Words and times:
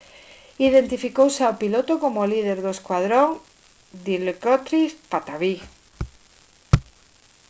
identificouse 0.67 1.41
ao 1.45 1.57
piloto 1.61 1.93
como 2.03 2.17
o 2.21 2.29
líder 2.33 2.57
do 2.61 2.71
escuadrón 2.77 3.29
dilokrit 4.05 4.93
pattavee 5.11 5.61